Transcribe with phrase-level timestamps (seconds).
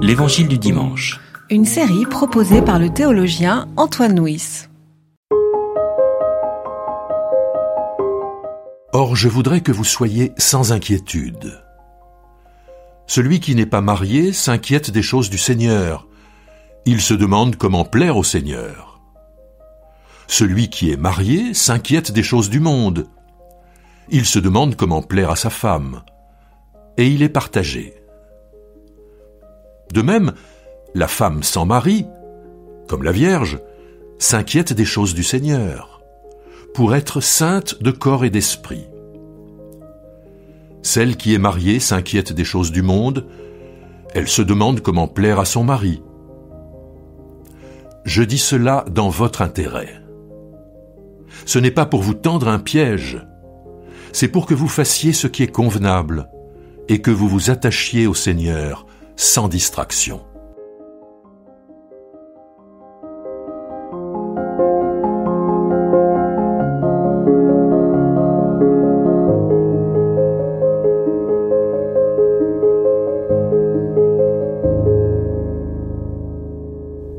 [0.00, 1.20] L'Évangile du dimanche.
[1.50, 4.68] Une série proposée par le théologien Antoine Nuis.
[8.92, 11.62] Or je voudrais que vous soyez sans inquiétude.
[13.06, 16.06] Celui qui n'est pas marié s'inquiète des choses du Seigneur.
[16.86, 19.00] Il se demande comment plaire au Seigneur.
[20.26, 23.06] Celui qui est marié s'inquiète des choses du monde.
[24.08, 26.02] Il se demande comment plaire à sa femme.
[26.96, 27.97] Et il est partagé.
[29.92, 30.32] De même,
[30.94, 32.06] la femme sans mari,
[32.88, 33.58] comme la Vierge,
[34.18, 36.02] s'inquiète des choses du Seigneur,
[36.74, 38.86] pour être sainte de corps et d'esprit.
[40.82, 43.26] Celle qui est mariée s'inquiète des choses du monde,
[44.14, 46.02] elle se demande comment plaire à son mari.
[48.04, 50.02] Je dis cela dans votre intérêt.
[51.44, 53.20] Ce n'est pas pour vous tendre un piège,
[54.12, 56.28] c'est pour que vous fassiez ce qui est convenable
[56.88, 58.86] et que vous vous attachiez au Seigneur
[59.18, 60.20] sans distraction.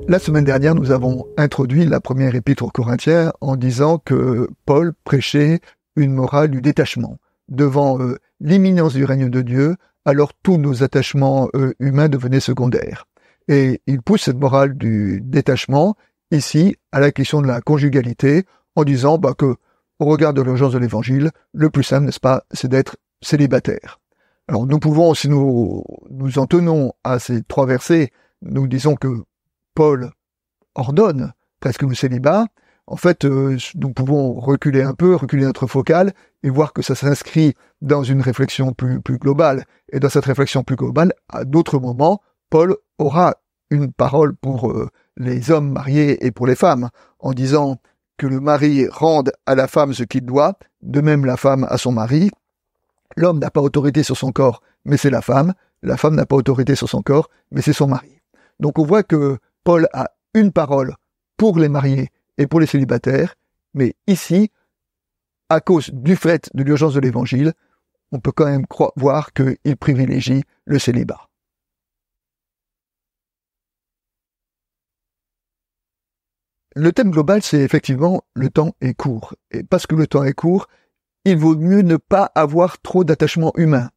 [0.07, 4.93] La semaine dernière, nous avons introduit la première épître aux Corinthiens en disant que Paul
[5.03, 5.59] prêchait
[5.97, 7.17] une morale du détachement.
[7.49, 13.05] Devant euh, l'imminence du règne de Dieu, alors tous nos attachements euh, humains devenaient secondaires.
[13.47, 15.95] Et il pousse cette morale du détachement
[16.31, 19.55] ici à la question de la conjugalité en disant bah, que,
[19.99, 23.99] au regard de l'urgence de l'évangile, le plus simple, n'est-ce pas, c'est d'être célibataire.
[24.47, 28.11] Alors nous pouvons, si nous nous en tenons à ces trois versets,
[28.41, 29.23] nous disons que
[29.75, 30.11] Paul
[30.75, 32.47] ordonne presque le célibat,
[32.89, 36.95] en fait, euh, nous pouvons reculer un peu, reculer notre focale et voir que ça
[36.95, 39.65] s'inscrit dans une réflexion plus, globale.
[39.91, 43.35] Et dans cette réflexion plus globale, à d'autres moments, Paul aura
[43.69, 47.79] une parole pour euh, les hommes mariés et pour les femmes, en disant
[48.17, 51.77] que le mari rende à la femme ce qu'il doit, de même la femme à
[51.77, 52.31] son mari.
[53.15, 55.53] L'homme n'a pas autorité sur son corps, mais c'est la femme.
[55.83, 58.19] La femme n'a pas autorité sur son corps, mais c'est son mari.
[58.59, 60.95] Donc on voit que Paul a une parole
[61.37, 63.35] pour les mariés et pour les célibataires,
[63.75, 64.49] mais ici,
[65.49, 67.53] à cause du fait de l'urgence de l'évangile,
[68.11, 71.27] on peut quand même voir qu'il privilégie le célibat.
[76.75, 79.35] Le thème global, c'est effectivement le temps est court.
[79.51, 80.67] Et parce que le temps est court,
[81.25, 83.89] il vaut mieux ne pas avoir trop d'attachement humain.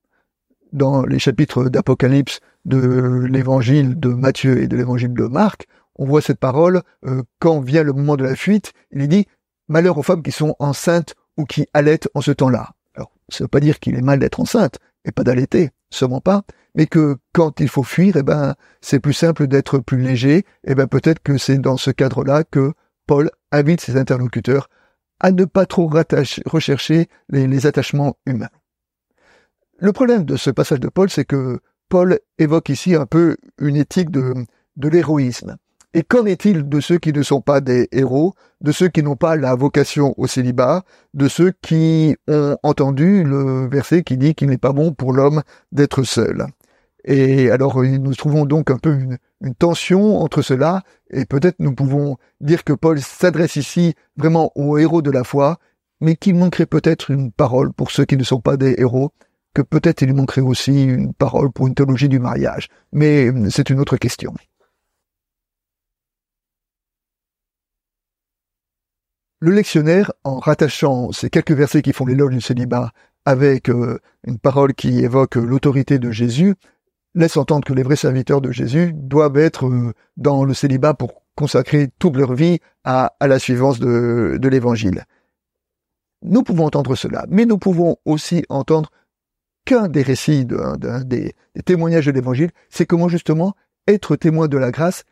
[0.72, 5.66] Dans les chapitres d'Apocalypse, de l'évangile de Matthieu et de l'évangile de Marc,
[5.96, 9.26] on voit cette parole, euh, quand vient le moment de la fuite, il dit
[9.68, 12.70] Malheur aux femmes qui sont enceintes ou qui allaitent en ce temps-là.
[12.94, 16.20] Alors, ça ne veut pas dire qu'il est mal d'être enceinte et pas d'allaiter, sûrement
[16.20, 16.42] pas,
[16.74, 20.74] mais que quand il faut fuir, eh ben, c'est plus simple d'être plus léger, eh
[20.74, 22.72] ben, peut-être que c'est dans ce cadre-là que
[23.06, 24.68] Paul invite ses interlocuteurs
[25.20, 25.90] à ne pas trop
[26.46, 28.48] rechercher les attachements humains.
[29.78, 33.76] Le problème de ce passage de Paul, c'est que Paul évoque ici un peu une
[33.76, 35.56] éthique de l'héroïsme.
[35.94, 39.16] Et qu'en est-il de ceux qui ne sont pas des héros, de ceux qui n'ont
[39.16, 44.48] pas la vocation au célibat, de ceux qui ont entendu le verset qui dit qu'il
[44.48, 46.46] n'est pas bon pour l'homme d'être seul?
[47.04, 49.18] Et alors nous trouvons donc un peu une,
[49.58, 55.02] tension entre cela, et peut-être nous pouvons dire que Paul s'adresse ici vraiment aux héros
[55.02, 55.58] de la foi,
[56.00, 59.10] mais qu'il manquerait peut-être une parole pour ceux qui ne sont pas des héros,
[59.52, 62.68] que peut-être il manquerait aussi une parole pour une théologie du mariage.
[62.92, 64.32] Mais c'est une autre question.
[69.42, 72.92] Le lectionnaire, en rattachant ces quelques versets qui font l'éloge du célibat
[73.24, 76.54] avec euh, une parole qui évoque l'autorité de Jésus,
[77.16, 81.24] laisse entendre que les vrais serviteurs de Jésus doivent être euh, dans le célibat pour
[81.34, 85.06] consacrer toute leur vie à, la suivance de, de l'évangile.
[86.22, 88.92] Nous pouvons entendre cela, mais nous pouvons aussi entendre
[89.64, 93.56] qu'un des récits, d'un des, témoignages de l'Évangile, c'est comment justement
[93.88, 95.02] être témoin de la grâce,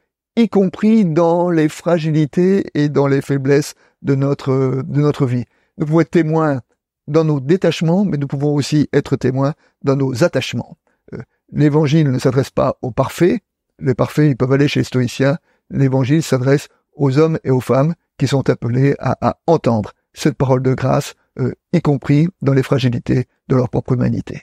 [0.43, 5.45] y compris dans les fragilités et dans les faiblesses de notre, de notre vie.
[5.79, 6.61] Nous pouvons être témoins
[7.09, 10.77] dans nos détachements, mais nous pouvons aussi être témoins dans nos attachements.
[11.13, 11.19] Euh,
[11.53, 13.41] L'évangile ne s'adresse pas aux parfaits.
[13.79, 15.39] Les parfaits, ils peuvent aller chez les stoïciens.
[15.71, 20.75] L'évangile s'adresse aux hommes et aux femmes qui sont appelés à entendre cette parole de
[20.75, 24.43] grâce euh, y compris dans les fragilités de leur propre humanité.